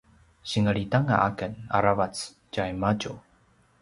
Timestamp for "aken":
1.27-1.51